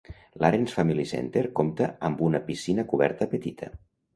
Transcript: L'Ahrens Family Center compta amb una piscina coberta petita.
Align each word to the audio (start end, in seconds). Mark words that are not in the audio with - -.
L'Ahrens 0.43 0.71
Family 0.77 1.05
Center 1.11 1.43
compta 1.61 1.91
amb 2.09 2.25
una 2.29 2.43
piscina 2.49 2.87
coberta 2.95 3.29
petita. 3.37 3.71